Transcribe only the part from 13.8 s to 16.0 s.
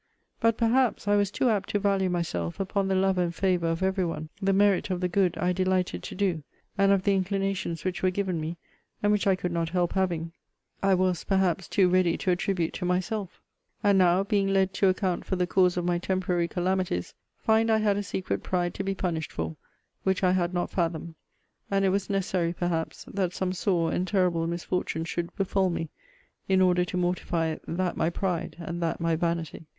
and now, being led to account for the cause of my